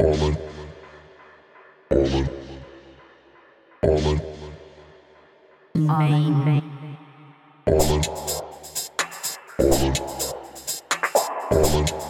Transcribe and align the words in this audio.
Allen, 0.00 0.36
Allen, 1.90 2.30
Allen, 3.82 4.20
Allen, 11.50 12.09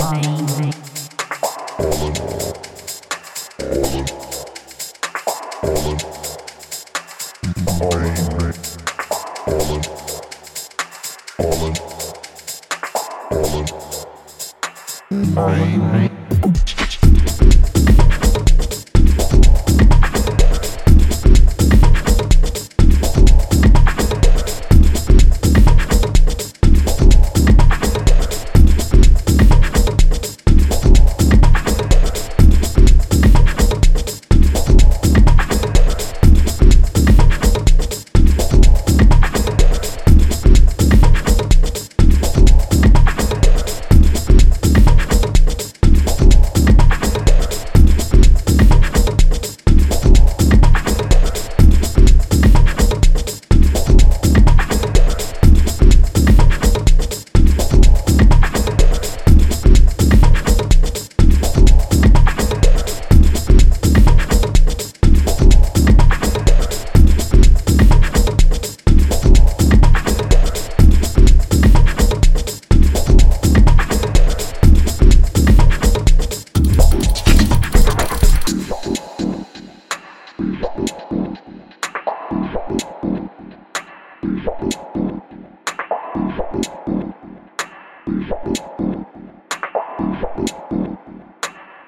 Bye. 0.00 0.40
Bye. 15.34 16.76